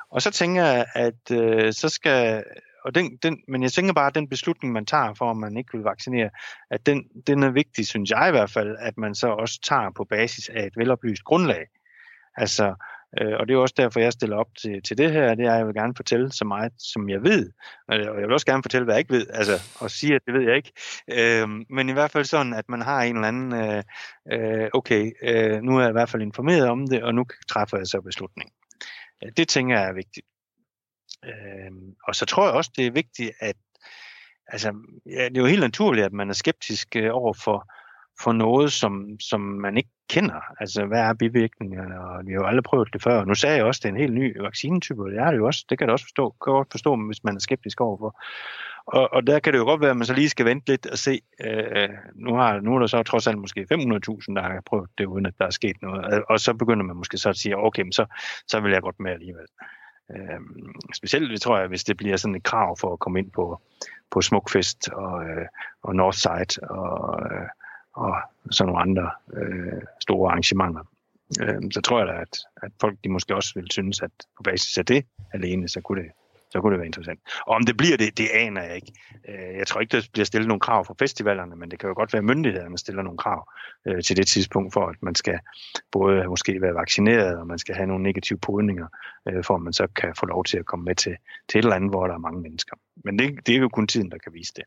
[0.10, 2.44] Og så tænker jeg, at øh, så skal
[2.86, 5.58] og den, den, men jeg tænker bare, at den beslutning, man tager for, om man
[5.58, 6.30] ikke vil vaccinere,
[6.72, 9.92] at den, den er vigtig, synes jeg i hvert fald, at man så også tager
[9.96, 11.66] på basis af et veloplyst grundlag.
[12.38, 12.76] Altså,
[13.22, 15.52] øh, og det er også derfor, jeg stiller op til, til det her, det er,
[15.52, 17.52] at jeg vil gerne fortælle så meget, som jeg ved.
[17.88, 20.34] Og jeg vil også gerne fortælle, hvad jeg ikke ved, altså, og sige, at det
[20.34, 20.72] ved jeg ikke.
[21.12, 23.84] Øh, men i hvert fald sådan, at man har en eller anden, øh,
[24.32, 27.78] øh, okay, øh, nu er jeg i hvert fald informeret om det, og nu træffer
[27.78, 28.50] jeg så beslutning.
[29.38, 30.26] Det tænker jeg er vigtigt.
[31.28, 31.72] Øh,
[32.08, 33.56] og så tror jeg også, det er vigtigt, at
[34.48, 34.74] altså,
[35.06, 37.72] ja, det er jo helt naturligt, at man er skeptisk øh, over for,
[38.22, 40.42] for noget, som, som man ikke kender.
[40.60, 42.02] Altså, hvad er bivirkningerne?
[42.02, 43.26] Og vi har jo aldrig prøvet det før.
[43.26, 45.38] Nu sagde jeg også, at det er en helt ny vaccinetype, og det er det
[45.38, 45.66] jo også.
[45.70, 48.22] Det kan jeg også forstå, kan godt forstå, hvis man er skeptisk overfor.
[48.86, 50.86] Og, og der kan det jo godt være, at man så lige skal vente lidt
[50.86, 51.22] og se.
[51.46, 55.06] Øh, nu, har, nu er der så trods alt måske 500.000, der har prøvet det,
[55.06, 56.24] uden at der er sket noget.
[56.30, 58.06] Og så begynder man måske så at sige, okay, så,
[58.48, 59.46] så vil jeg godt med alligevel.
[60.12, 60.40] Øh,
[60.94, 63.62] specielt, det tror jeg, hvis det bliver sådan et krav for at komme ind på,
[64.12, 65.46] på Smukfest og, øh,
[65.84, 67.48] og Northside og, øh,
[67.94, 68.16] og
[68.52, 70.84] sådan nogle andre øh, store arrangementer.
[71.42, 74.44] Øh, så tror jeg da, at, at folk de måske også vil synes, at på
[74.44, 76.12] basis af det alene, så kunne det
[76.54, 77.20] så kunne det være interessant.
[77.48, 78.92] Og om det bliver det, det aner jeg ikke.
[79.30, 81.96] Øh, jeg tror ikke, der bliver stillet nogle krav fra festivalerne, men det kan jo
[81.96, 83.52] godt være, at myndighederne stiller nogle krav
[83.88, 85.40] øh, til det tidspunkt, for at man skal
[85.92, 88.88] både måske være vaccineret, og man skal have nogle negative podninger,
[89.30, 91.16] øh, for at man så kan få lov til at komme med til,
[91.50, 92.76] til et eller andet, hvor der er mange mennesker.
[93.06, 94.64] Men det, det er jo kun tiden, der kan vise det.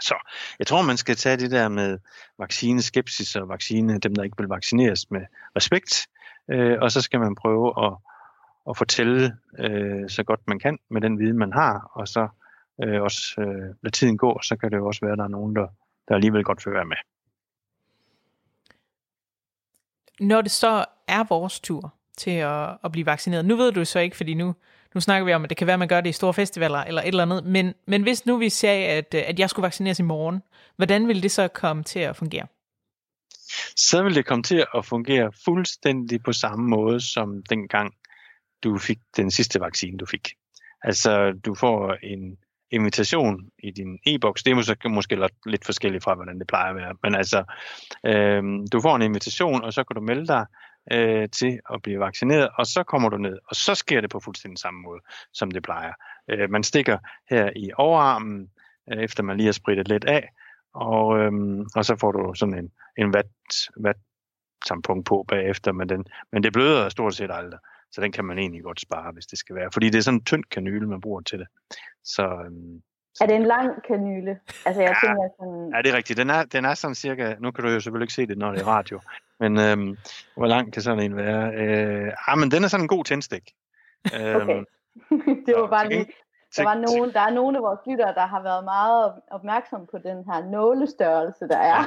[0.00, 0.14] Så
[0.58, 1.98] jeg tror, man skal tage det der med
[2.38, 5.20] vaccineskepsis og vaccine, dem der ikke vil vaccineres med
[5.56, 6.06] respekt,
[6.50, 7.92] øh, og så skal man prøve at
[8.68, 12.28] at fortælle øh, så godt man kan med den viden, man har, og så
[12.84, 15.28] øh, også øh, lade tiden gå, så kan det jo også være, at der er
[15.28, 15.66] nogen, der,
[16.08, 16.96] der alligevel godt vil være med.
[20.20, 23.98] Når det så er vores tur til at, at blive vaccineret, nu ved du så
[23.98, 24.54] ikke, fordi nu,
[24.94, 26.78] nu snakker vi om, at det kan være, at man gør det i store festivaler
[26.78, 29.98] eller et eller andet, men, men hvis nu vi sagde, at, at jeg skulle vaccineres
[29.98, 30.42] i morgen,
[30.76, 32.46] hvordan vil det så komme til at fungere?
[33.76, 37.94] Så vil det komme til at fungere fuldstændig på samme måde som dengang
[38.64, 40.28] du fik den sidste vaccine, du fik.
[40.82, 42.38] Altså, du får en
[42.70, 44.42] invitation i din e-boks.
[44.42, 46.94] Det er måske, måske lidt forskelligt fra, hvordan det plejer at være.
[47.02, 47.44] Men altså,
[48.06, 48.42] øh,
[48.72, 50.46] du får en invitation, og så kan du melde dig
[50.92, 54.20] øh, til at blive vaccineret, og så kommer du ned, og så sker det på
[54.20, 55.00] fuldstændig samme måde,
[55.32, 55.92] som det plejer.
[56.30, 56.98] Øh, man stikker
[57.30, 58.50] her i overarmen,
[58.92, 60.28] øh, efter man lige har spritet lidt af,
[60.74, 61.32] og, øh,
[61.76, 63.26] og så får du sådan en, en vat,
[63.76, 63.96] vat
[64.66, 67.60] tampon på bagefter, men, den, men det bløder stort set aldrig.
[67.92, 69.70] Så den kan man egentlig godt spare, hvis det skal være.
[69.72, 71.48] Fordi det er sådan en tynd kanyle, man bruger til det.
[72.04, 72.82] Så, øhm,
[73.20, 74.38] er det en lang kanyle?
[74.66, 75.72] Altså jeg ja, tænker sådan...
[75.74, 76.16] Ja, det er rigtigt.
[76.16, 77.34] Den er, den er sådan cirka...
[77.38, 79.00] Nu kan du jo selvfølgelig ikke se det, når det er radio.
[79.40, 79.96] men øhm,
[80.36, 81.54] hvor lang kan sådan en være?
[81.54, 83.52] Øh, ah, men den er sådan en god tændstik.
[84.14, 84.64] Øhm, okay.
[85.46, 86.06] det var bare lige...
[86.56, 89.98] Der, var nogen, der er nogle af vores lyttere, der har været meget opmærksom på
[89.98, 91.82] den her nålestørrelse, der er.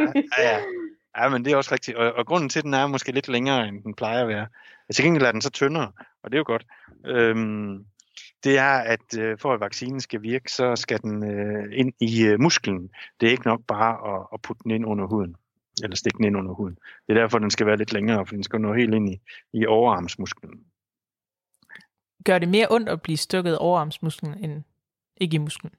[0.00, 0.58] Ja, ja, ja.
[1.16, 1.96] Ja, men det er også rigtigt.
[1.96, 4.46] Og, og grunden til, at den er måske lidt længere, end den plejer at være.
[4.94, 5.92] Til gengæld er den så tyndere,
[6.22, 6.66] og det er jo godt.
[7.06, 7.86] Øhm,
[8.44, 12.24] det er, at øh, for at vaccinen skal virke, så skal den øh, ind i
[12.24, 12.90] øh, musklen.
[13.20, 15.36] Det er ikke nok bare at, at putte den ind under huden,
[15.82, 16.78] eller stikke den ind under huden.
[17.06, 19.20] Det er derfor, den skal være lidt længere, for den skal nå helt ind i,
[19.52, 20.64] i overarmsmusklen.
[22.24, 24.62] Gør det mere ondt at blive stukket overarmsmusklen, end
[25.16, 25.72] ikke i musklen?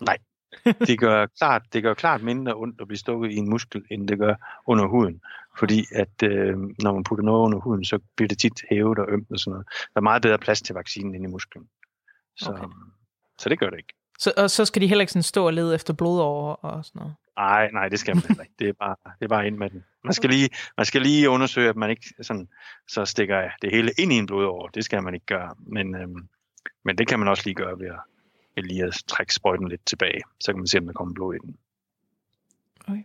[0.00, 0.18] Nej,
[0.88, 4.08] det gør, klart, det gør klart mindre ondt at blive stukket i en muskel, end
[4.08, 4.34] det gør
[4.66, 5.20] under huden.
[5.58, 9.06] Fordi at øh, når man putter noget under huden, så bliver det tit hævet og
[9.08, 9.66] ømt og sådan noget.
[9.94, 11.64] Der er meget bedre plads til vaccinen inde i musklen.
[12.36, 12.64] Så, okay.
[13.38, 13.94] så det gør det ikke.
[14.18, 16.84] Så, og så skal de heller ikke sådan stå og lede efter blod over og
[16.84, 17.14] sådan noget?
[17.36, 18.54] Nej, nej, det skal man heller ikke.
[18.58, 19.84] Det er bare, det er bare ind med den.
[20.04, 22.48] Man skal, lige, man skal lige undersøge, at man ikke sådan,
[22.88, 24.68] så stikker det hele ind i en blodår.
[24.68, 25.54] Det skal man ikke gøre.
[25.58, 26.28] Men, øhm,
[26.84, 28.00] men det kan man også lige gøre ved at,
[28.56, 30.20] lige at trække sprøjten lidt tilbage.
[30.40, 31.58] Så kan man se, om der kommer blod i den.
[32.88, 33.04] Okay.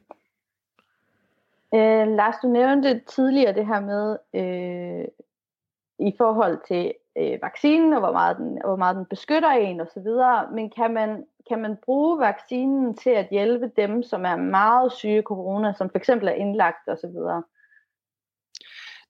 [1.73, 5.05] Øh, Lars, du nævnte tidligere det her med øh,
[6.07, 10.07] i forhold til øh, vaccinen, og hvor meget, den, hvor meget den beskytter en osv.,
[10.55, 15.17] men kan man, kan man bruge vaccinen til at hjælpe dem, som er meget syge
[15.17, 17.17] af corona, som for eksempel er indlagt osv.?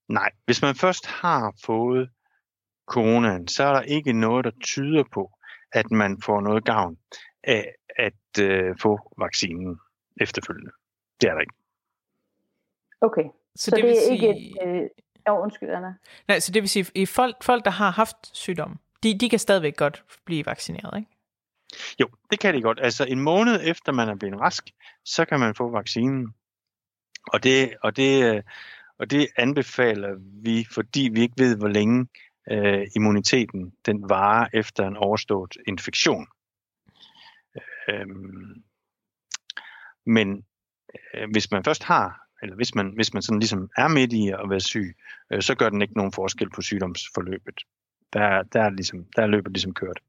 [0.08, 2.10] Nej, hvis man først har fået
[2.86, 5.37] coronaen, så er der ikke noget, der tyder på,
[5.72, 6.98] at man får noget gavn
[7.44, 9.80] af at øh, få vaccinen
[10.22, 10.72] efterfølgende.
[11.22, 11.54] Det er der ikke.
[13.02, 13.24] Okay,
[13.56, 14.14] så, så det, det er sige...
[14.14, 14.68] ikke et...
[14.68, 14.90] Øh,
[15.26, 15.94] oh, undskyld, Anna.
[16.28, 19.40] Nej, så det vil sige, at folk, folk, der har haft sygdom, de, de kan
[19.40, 21.12] stadigvæk godt blive vaccineret, ikke?
[22.00, 22.80] Jo, det kan de godt.
[22.82, 24.70] Altså en måned efter man er blevet rask,
[25.06, 26.34] så kan man få vaccinen.
[27.28, 28.44] Og det, og det, øh,
[29.00, 32.08] og det anbefaler vi, fordi vi ikke ved, hvor længe
[32.52, 36.28] øh, immuniteten den varer efter en overstået infektion.
[37.90, 38.64] Øhm,
[40.06, 40.46] men
[41.14, 44.28] øh, hvis man først har, eller hvis man, hvis man sådan ligesom er midt i
[44.30, 44.96] at være syg,
[45.32, 47.60] øh, så gør den ikke nogen forskel på sygdomsforløbet.
[48.14, 50.00] Der, der, er ligesom, der er løbet ligesom kørt.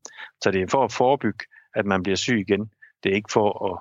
[0.42, 2.72] Så det er for at forebygge, at man bliver syg igen.
[3.02, 3.80] Det er ikke for at,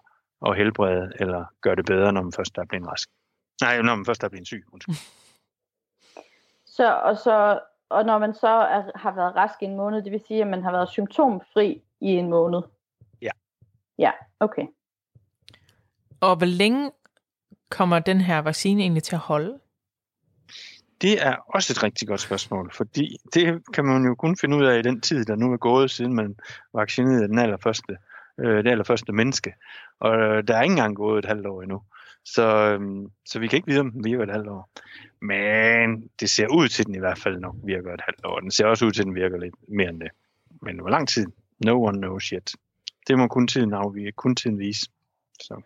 [0.49, 3.09] at helbrede eller gøre det bedre, når man først er blevet rask.
[3.61, 4.63] Nej, når man først er blevet syg.
[4.73, 4.95] Undskyld.
[6.77, 7.59] Så, og, så,
[7.89, 10.47] og når man så er, har været rask i en måned, det vil sige, at
[10.47, 12.62] man har været symptomfri i en måned?
[13.21, 13.32] Ja.
[13.97, 14.67] Ja, okay.
[16.21, 16.91] Og hvor længe
[17.69, 19.60] kommer den her vaccine egentlig til at holde?
[21.02, 24.65] Det er også et rigtig godt spørgsmål, fordi det kan man jo kun finde ud
[24.65, 26.36] af i den tid, der nu er gået, siden man
[26.73, 27.97] vaccinerede den allerførste,
[28.39, 29.54] øh, det allerførste menneske.
[30.00, 31.82] Og øh, der er ikke engang gået et halvt år endnu.
[32.35, 34.69] Så, øhm, så vi kan ikke vide, om den virker et halvt år.
[35.21, 38.39] Men det ser ud til, at den i hvert fald nok virker et halvt år.
[38.39, 40.11] Den ser også ud til, at den virker lidt mere end det.
[40.61, 41.25] Men hvor lang tid?
[41.65, 42.51] No one knows yet.
[43.07, 44.89] Det må kun tiden afvige, kun tiden vise.
[45.41, 45.61] Så.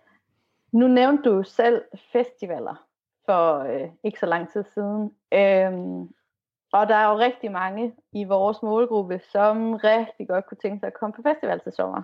[0.72, 2.88] Nu nævnte du selv festivaler
[3.26, 5.12] for øh, ikke så lang tid siden.
[5.34, 6.02] Øhm,
[6.74, 10.88] og der er jo rigtig mange i vores målgruppe, som rigtig godt kunne tænke sig
[10.88, 12.02] at komme på festival til sommer.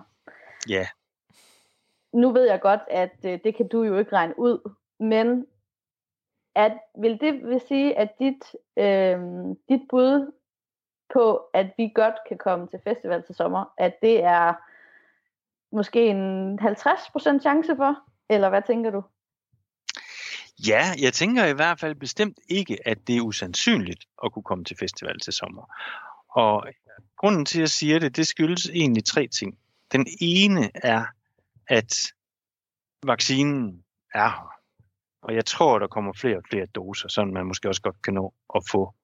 [0.68, 0.86] Ja.
[2.12, 5.46] Nu ved jeg godt, at øh, det kan du jo ikke regne ud, men
[6.54, 8.44] at, vil det vil sige, at dit,
[8.76, 9.18] øh,
[9.68, 10.32] dit bud
[11.12, 14.54] på, at vi godt kan komme til festival til sommer, at det er
[15.76, 17.98] måske en 50% chance for,
[18.30, 19.02] eller hvad tænker du?
[20.68, 24.64] Ja, jeg tænker i hvert fald bestemt ikke, at det er usandsynligt at kunne komme
[24.64, 25.74] til festival til sommer.
[26.28, 26.66] Og
[27.16, 29.58] grunden til, at jeg siger det, det skyldes egentlig tre ting.
[29.92, 31.04] Den ene er,
[31.68, 31.94] at
[33.02, 34.52] vaccinen er her.
[35.22, 38.14] Og jeg tror, der kommer flere og flere doser, så man måske også godt kan
[38.14, 38.94] nå at få.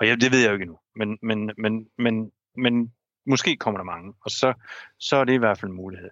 [0.00, 2.92] Og jeg, det ved jeg jo ikke endnu, men, men, men, men, men
[3.26, 4.54] måske kommer der mange, og så,
[4.98, 6.10] så er det i hvert fald en mulighed.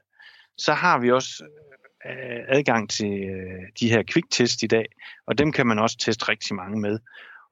[0.59, 1.45] Så har vi også
[2.07, 4.87] øh, adgang til øh, de her kviktest i dag,
[5.27, 6.99] og dem kan man også teste rigtig mange med.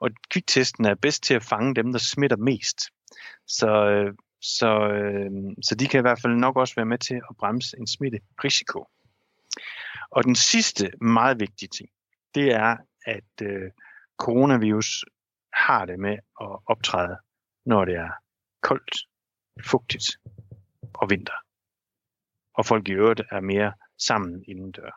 [0.01, 2.79] Og kviktesten er bedst til at fange dem, der smitter mest.
[3.47, 4.14] Så, øh,
[4.46, 5.30] så, øh,
[5.62, 8.87] så de kan i hvert fald nok også være med til at bremse en smitterisiko.
[10.11, 11.88] Og den sidste meget vigtige ting,
[12.35, 13.70] det er, at øh,
[14.18, 15.04] coronavirus
[15.52, 17.16] har det med at optræde,
[17.64, 18.11] når det er
[18.62, 18.96] koldt,
[19.64, 20.06] fugtigt
[20.94, 21.32] og vinter.
[22.54, 24.90] Og folk i øvrigt er mere sammen indendør.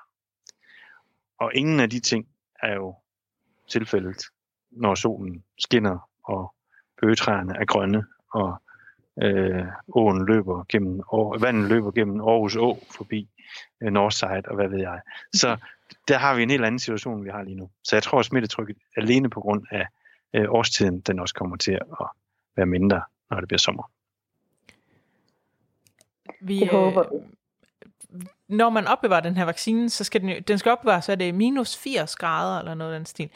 [1.38, 2.28] Og ingen af de ting
[2.64, 2.96] er jo
[3.70, 4.22] tilfældet,
[4.72, 6.56] når solen skinner, og
[7.02, 8.62] bøgetræerne er grønne, og
[9.22, 11.02] øh, åen løber gennem,
[11.40, 13.28] vandet løber gennem Aarhus Å forbi
[13.82, 15.00] øh, Northside, og hvad ved jeg.
[15.34, 15.58] Så
[16.08, 17.70] der har vi en helt anden situation, vi har lige nu.
[17.84, 19.88] Så jeg tror, at smittetrykket alene på grund af
[20.34, 22.08] øh, årstiden, den også kommer til at
[22.56, 23.92] være mindre, når det bliver sommer.
[26.42, 27.22] Vi, det håber øh,
[28.48, 31.36] Når man opbevarer den her vaccine, så skal den, den skal opbevares, så er det
[31.36, 33.30] minus 80 grader eller noget af den stil.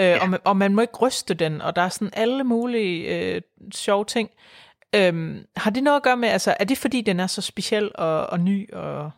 [0.00, 0.22] Øh, ja.
[0.22, 3.42] og, man, og man må ikke ryste den, og der er sådan alle mulige øh,
[3.74, 4.30] sjove ting.
[4.94, 7.90] Øhm, har det noget at gøre med, altså er det fordi den er så speciel
[7.94, 8.72] og, og ny?
[8.72, 9.10] Og,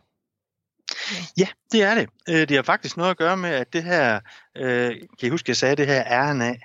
[1.37, 1.47] ja.
[1.71, 2.09] det er det.
[2.29, 4.19] Øh, det har faktisk noget at gøre med, at det her,
[4.57, 6.55] øh, kan I huske, jeg sagde det her RNA,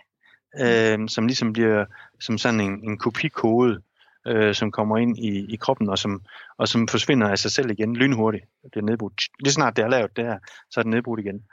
[0.60, 1.84] øh, som ligesom bliver
[2.20, 3.80] som sådan en, en kopikode,
[4.26, 6.22] øh, som kommer ind i, i kroppen, og som,
[6.58, 8.44] og som forsvinder af sig selv igen lynhurtigt.
[8.62, 9.22] Det er nedbrudt.
[9.40, 10.38] Lige snart det er lavet det her,
[10.70, 11.44] så er det nedbrudt igen.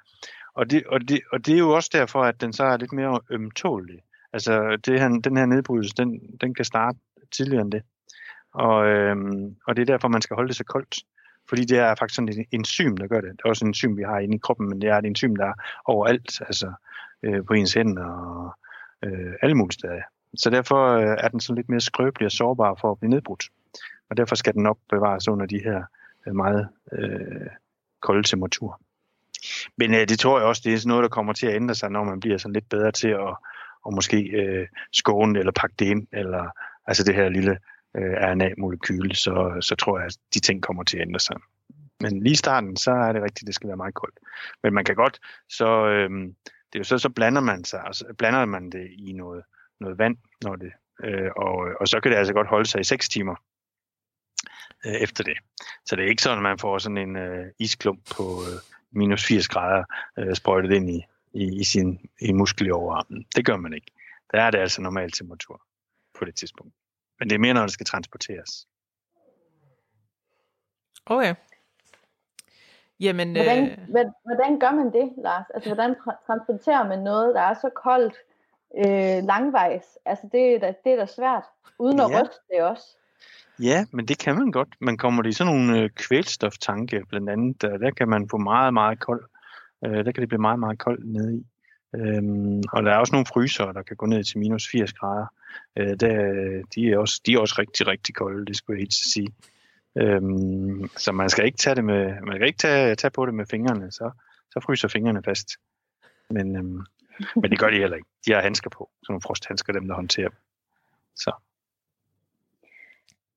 [0.56, 2.93] Og det, og, det, og det er jo også derfor, at den så er lidt
[2.93, 4.00] mere ømtålig.
[4.34, 7.00] Altså det her, den her nedbrydelse, den, den kan starte
[7.32, 7.84] tidligere end det.
[8.54, 11.04] Og, øhm, og det er derfor, man skal holde det så koldt.
[11.50, 13.32] Fordi det er faktisk sådan et enzym, der gør det.
[13.32, 15.36] Det er også en enzym, vi har inde i kroppen, men det er et enzym,
[15.36, 15.54] der er
[15.86, 16.74] overalt, altså
[17.24, 18.54] øh, på ens hænder og
[19.04, 20.02] øh, alle mulige steder.
[20.36, 23.50] Så derfor øh, er den sådan lidt mere skrøbelig og sårbar for at blive nedbrudt.
[24.10, 25.84] Og derfor skal den opbevares under de her
[26.28, 27.48] øh, meget øh,
[28.02, 28.82] kolde temperaturer.
[29.78, 31.76] Men øh, det tror jeg også, det er sådan noget, der kommer til at ændre
[31.76, 33.36] sig, når man bliver sådan lidt bedre til at,
[33.88, 36.50] at måske øh, skåne eller pakke det ind, eller
[36.88, 37.58] altså det her lille
[37.97, 41.36] øh, RNA-molekyle, så, så tror jeg, at de ting kommer til at ændre sig.
[42.00, 44.19] Men lige i starten, så er det rigtigt, at det skal være meget koldt.
[44.63, 45.19] Men man kan godt,
[45.50, 46.10] så øh,
[46.73, 49.43] det er jo så, så blander man sig, altså blander man det i noget,
[49.80, 50.71] noget vand, når det,
[51.04, 53.36] øh, og, og så kan det altså godt holde sig i 6 timer
[54.86, 55.38] øh, efter det.
[55.86, 58.60] Så det er ikke sådan, at man får sådan en øh, isklump på øh,
[58.91, 59.84] minus 80 grader
[60.19, 63.26] øh, sprøjtet ind i, i, i sin i muskel i overarmen.
[63.36, 63.91] Det gør man ikke.
[64.32, 65.66] Der er det altså normal temperatur
[66.19, 66.73] på det tidspunkt.
[67.19, 68.67] Men det er mere, når det skal transporteres.
[71.06, 71.36] Okay.
[72.99, 75.45] Jamen, Hvordan, øh, hvordan, hvordan gør man det, Lars?
[75.53, 78.13] Altså, hvordan tra- transporterer man noget, der er så koldt
[78.77, 79.84] øh, langvejs?
[80.06, 81.43] Altså, det er, da, det er da svært,
[81.80, 82.21] uden at Ja.
[82.21, 82.84] ryste det også.
[83.60, 84.69] Ja, men det kan man godt.
[84.82, 87.62] Man kommer i sådan nogle øh, kvælstoftanke, blandt andet.
[87.62, 89.23] Der, der kan man få meget, meget kold.
[89.86, 91.45] Øh, der kan det blive meget, meget koldt nede i.
[91.95, 95.25] Øhm, og der er også nogle fryser, der kan gå ned til minus 80 grader.
[95.75, 98.93] Øh, der, de, er også, de er også rigtig, rigtig kolde, det skulle jeg helt
[98.93, 99.33] sige.
[99.95, 103.33] Øhm, så man skal ikke tage det med, man skal ikke tage, tage på det
[103.33, 104.12] med fingrene, så,
[104.51, 105.49] så fryser fingrene fast.
[106.29, 106.81] Men, øhm,
[107.36, 108.10] men det gør de heller ikke.
[108.25, 110.38] De har handsker på, sådan nogle frosthandsker, dem der håndterer dem.
[111.15, 111.31] Så.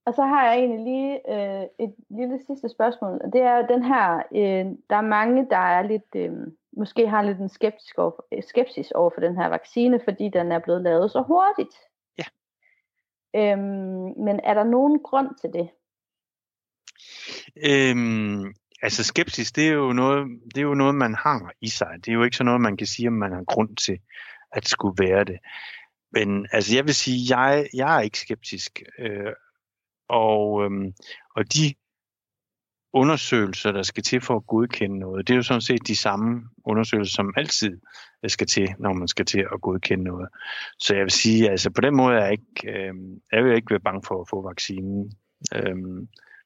[0.04, 3.20] Og så har jeg egentlig lige øh, et lille sidste spørgsmål.
[3.24, 6.32] og Det er den her, øh, der er mange, der er lidt, øh,
[6.72, 10.58] måske har lidt en skeptisk over, skepsis over for den her vaccine, fordi den er
[10.58, 11.76] blevet lavet så hurtigt.
[13.36, 15.68] Øhm, men er der nogen grund til det?
[17.56, 21.96] Øhm, altså skepsis, det er, jo noget, det er jo noget, man har i sig.
[21.96, 23.98] Det er jo ikke sådan noget, man kan sige, om man har grund til
[24.52, 25.38] at skulle være det.
[26.12, 28.82] Men altså, jeg vil sige, jeg, jeg er ikke skeptisk.
[28.98, 29.32] Øh,
[30.08, 30.94] og, øhm,
[31.36, 31.74] og de
[32.92, 36.42] undersøgelser, der skal til for at godkende noget, det er jo sådan set de samme
[36.64, 37.80] undersøgelser, som altid
[38.28, 40.28] skal til, når man skal til at godkende noget.
[40.78, 42.94] Så jeg vil sige, altså på den måde er jeg ikke, øh,
[43.32, 45.12] jeg vil ikke være bange for at få vaccinen.
[45.54, 45.76] Øh,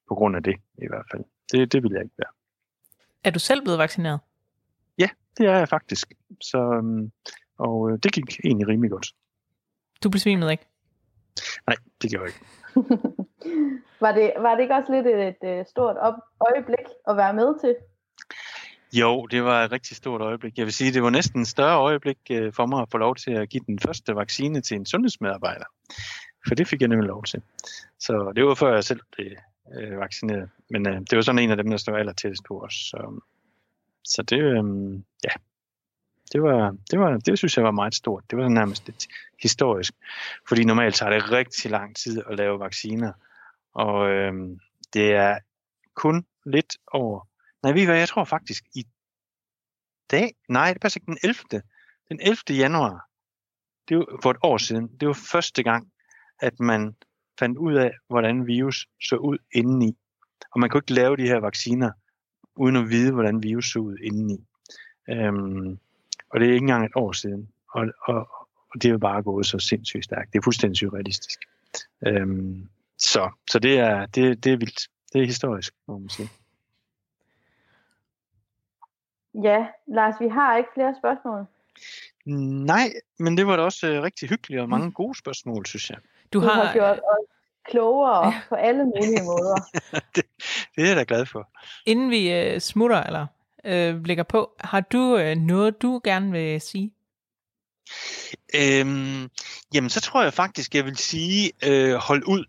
[0.08, 1.24] på grund af det i hvert fald.
[1.52, 2.32] Det, det vil jeg ikke være.
[3.24, 4.20] er du selv blevet vaccineret?
[5.38, 6.14] Det er jeg faktisk.
[6.40, 7.12] Så, øhm,
[7.58, 9.14] og øh, det gik egentlig rimelig godt.
[10.04, 10.66] Du besvimede ikke?
[11.66, 12.46] Nej, det gjorde jeg ikke.
[14.00, 17.34] var, det, var det ikke også lidt et, et, øh, stort op, øjeblik at være
[17.34, 17.74] med til?
[18.92, 20.58] Jo, det var et rigtig stort øjeblik.
[20.58, 23.16] Jeg vil sige, det var næsten et større øjeblik øh, for mig at få lov
[23.16, 25.64] til at give den første vaccine til en sundhedsmedarbejder.
[26.48, 27.42] For det fik jeg nemlig lov til.
[27.98, 29.30] Så det var før jeg selv blev
[29.74, 30.50] øh, vaccineret.
[30.70, 32.74] Men øh, det var sådan en af dem, der stod aller tættest på os.
[32.74, 33.20] Så,
[34.04, 34.64] så det, øh,
[35.24, 35.30] ja,
[36.32, 38.24] det var, det var, det synes jeg var meget stort.
[38.30, 39.06] Det var nærmest lidt
[39.42, 39.94] historisk.
[40.48, 43.12] Fordi normalt tager det rigtig lang tid at lave vacciner.
[43.74, 44.32] Og øh,
[44.92, 45.38] det er
[45.94, 47.28] kun lidt over...
[47.62, 48.86] Nej, ved I hvad, jeg tror faktisk i
[50.10, 50.34] dag...
[50.48, 51.62] Nej, det passer ikke den 11.
[52.08, 52.36] Den 11.
[52.50, 53.08] januar,
[53.88, 55.92] det var for et år siden, det var første gang,
[56.40, 56.96] at man
[57.38, 59.96] fandt ud af, hvordan virus så ud indeni.
[60.50, 61.90] Og man kunne ikke lave de her vacciner,
[62.56, 64.46] uden at vide, hvordan virus så ud indeni.
[65.08, 65.78] Øhm,
[66.30, 67.48] og det er ikke engang et år siden.
[67.68, 68.28] Og, og,
[68.70, 70.32] og det er jo bare gået så sindssygt stærkt.
[70.32, 71.38] Det er fuldstændig surrealistisk.
[72.06, 74.88] Øhm, så så det, er, det, det er vildt.
[75.12, 76.28] Det er historisk, må man sige.
[79.42, 81.46] Ja, Lars, vi har ikke flere spørgsmål.
[82.66, 85.98] Nej, men det var da også øh, rigtig hyggeligt og mange gode spørgsmål, synes jeg.
[86.32, 87.26] Du Du har, har, gjort os
[87.70, 88.40] klogere ja.
[88.48, 89.56] på alle mulige måder.
[90.14, 90.24] det,
[90.76, 91.48] det er jeg da glad for.
[91.86, 93.26] inden vi øh, smutter, eller
[93.64, 96.92] øh, lægger på, har du øh, noget, du gerne vil sige?
[98.54, 99.30] Øhm,
[99.74, 102.44] jamen, så tror jeg faktisk, jeg vil sige, øh, hold ud,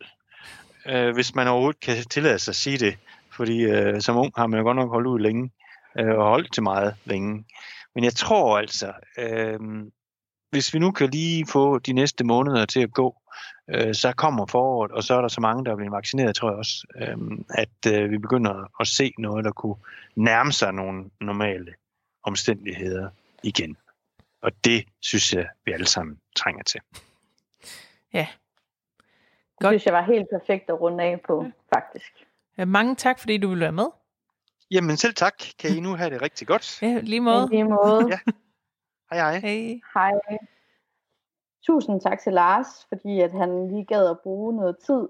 [0.88, 2.98] øh, hvis man overhovedet kan tillade sig at sige det.
[3.32, 5.52] Fordi øh, som ung har man jo godt nok holdt ud længe,
[6.00, 7.46] øh, og holdt til meget længe.
[7.96, 9.60] Men jeg tror altså, øh,
[10.50, 13.16] hvis vi nu kan lige få de næste måneder til at gå,
[13.70, 16.50] øh, så kommer foråret, og så er der så mange, der er blevet vaccineret, tror
[16.50, 17.18] jeg også, øh,
[17.50, 19.76] at øh, vi begynder at se noget, der kunne
[20.16, 21.74] nærme sig nogle normale
[22.24, 23.10] omstændigheder
[23.44, 23.78] igen.
[24.42, 26.82] Og det synes jeg, vi alle sammen trænger til.
[28.14, 28.28] Ja.
[29.58, 29.72] Det Godt.
[29.72, 32.28] synes jeg var helt perfekt at runde af på, faktisk.
[32.60, 33.86] Øh, Mange tak, fordi du ville være med.
[34.72, 35.34] Jamen selv tak.
[35.60, 36.82] Kan I nu have det rigtig godt?
[36.82, 37.50] Ja, lige måde.
[37.50, 38.08] lige måde.
[38.10, 38.20] Ja.
[39.12, 39.40] Hej hej.
[39.40, 39.80] Hej.
[39.94, 40.38] Hej.
[41.66, 45.08] Tusind tak til Lars, fordi at han lige gad at bruge noget tid,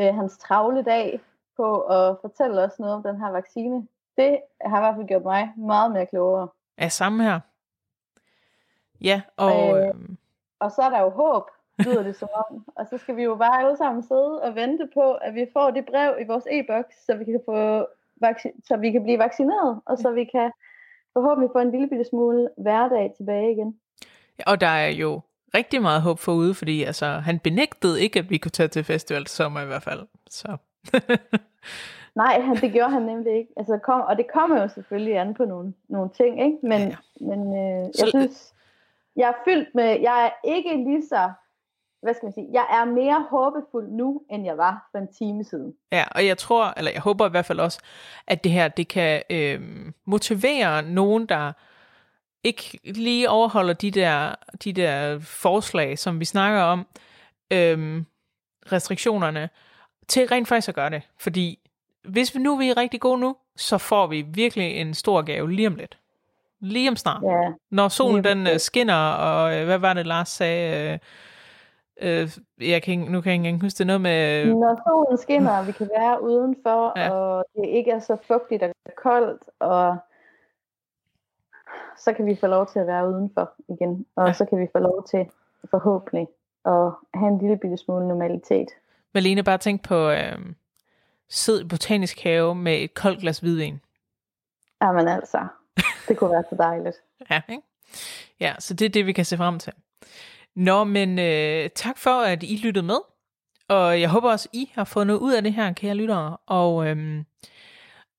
[0.00, 1.20] øh, hans travle dag,
[1.56, 3.86] på at fortælle os noget om den her vaccine.
[4.16, 6.48] Det har i hvert fald gjort mig meget mere klogere.
[6.78, 7.40] Ja, samme her.
[9.00, 9.88] Ja, og Øh.
[9.88, 9.94] øh,
[10.58, 12.64] Og så er der jo håb, lyder det som om.
[12.76, 15.70] Og så skal vi jo bare alle sammen sidde og vente på, at vi får
[15.70, 17.86] det brev i vores e-boks, så vi kan få
[18.24, 20.50] vacci- så vi kan blive vaccineret, og så vi kan
[21.12, 23.80] forhåbentlig få en lille bitte smule hverdag tilbage igen.
[24.46, 25.20] Og der er jo
[25.54, 29.26] rigtig meget håb forude, fordi altså, han benægtede ikke, at vi kunne tage til festival
[29.26, 30.06] sommer i hvert fald.
[30.30, 30.56] Så.
[32.22, 33.52] Nej, han, det gjorde han nemlig ikke.
[33.56, 36.58] Altså, kom, og det kommer jo selvfølgelig an på nogle, nogle ting, ikke?
[36.62, 36.96] Men, ja.
[37.20, 38.54] men øh, jeg så, synes,
[39.16, 41.30] jeg er fyldt med, jeg er ikke lige så,
[42.06, 45.44] hvad skal man sige, jeg er mere håbefuld nu, end jeg var for en time
[45.44, 45.72] siden.
[45.92, 47.80] Ja, og jeg tror, eller jeg håber i hvert fald også,
[48.26, 49.60] at det her, det kan øh,
[50.04, 51.52] motivere nogen, der
[52.44, 54.34] ikke lige overholder de der,
[54.64, 56.86] de der forslag, som vi snakker om,
[57.50, 58.02] øh,
[58.72, 59.48] restriktionerne,
[60.08, 61.02] til rent faktisk at gøre det.
[61.18, 61.58] Fordi
[62.04, 65.52] hvis vi nu vi er rigtig gode nu, så får vi virkelig en stor gave
[65.52, 65.98] lige om lidt.
[66.60, 67.22] Lige om snart.
[67.22, 70.92] Ja, Når solen den uh, skinner, og uh, hvad var det, Lars sagde?
[70.92, 70.98] Uh,
[72.02, 72.30] uh,
[72.68, 74.46] jeg kan, nu kan jeg ikke huske det noget med...
[74.46, 77.10] Når solen skinner, og vi kan være udenfor, ja.
[77.10, 79.96] og det ikke er så fugtigt og koldt, og
[81.98, 84.06] så kan vi få lov til at være udenfor igen.
[84.16, 84.32] Og ja.
[84.32, 85.26] så kan vi få lov til
[85.70, 86.26] forhåbentlig
[86.66, 88.68] at have en lille bitte smule normalitet.
[89.14, 90.12] Malene, bare tænk på...
[91.28, 93.80] Sid i botanisk have med et koldt glas hvidvin.
[94.82, 95.46] Jamen altså,
[96.08, 96.96] det kunne være så dejligt.
[97.30, 97.62] ja, ikke?
[98.40, 99.72] ja, så det er det, vi kan se frem til.
[100.56, 102.98] Nå, men øh, tak for, at I lyttede med.
[103.68, 106.36] Og jeg håber også, I har fået noget ud af det her, kære lyttere.
[106.46, 107.24] Og øhm,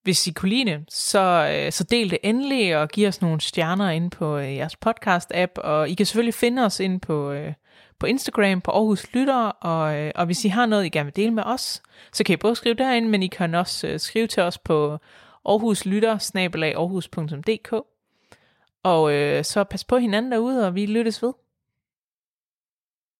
[0.03, 3.41] hvis I kunne lide det, så, øh, så del det endelig og giv os nogle
[3.41, 5.51] stjerner ind på øh, jeres podcast-app.
[5.61, 7.53] Og I kan selvfølgelig finde os ind på, øh,
[7.99, 11.15] på Instagram på Aarhus Lytter, og, øh, og hvis I har noget, I gerne vil
[11.15, 11.81] dele med os,
[12.13, 14.97] så kan I både skrive derind, men I kan også øh, skrive til os på
[15.45, 17.73] Aarhus Lytter, aarhus.dk.
[18.83, 21.33] Og øh, så pas på hinanden derude, og vi lyttes ved.